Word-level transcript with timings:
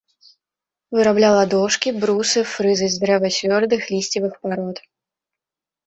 Вырабляла 0.97 1.43
дошкі, 1.53 1.93
брусы, 2.05 2.39
фрызы 2.55 2.87
з 2.97 3.07
дрэва 3.07 3.27
цвёрдых 3.39 3.81
лісцевых 3.95 4.33
парод. 4.45 4.77